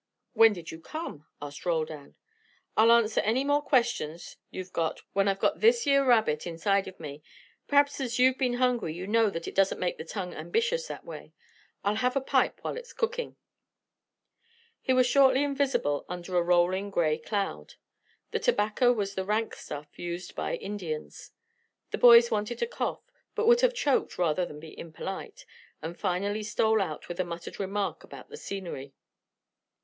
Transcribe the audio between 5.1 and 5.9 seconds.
when I've got this